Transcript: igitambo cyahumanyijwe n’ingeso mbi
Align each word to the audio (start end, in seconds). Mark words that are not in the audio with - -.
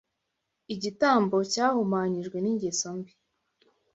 igitambo 0.73 1.37
cyahumanyijwe 1.51 2.37
n’ingeso 2.39 2.89
mbi 2.97 3.11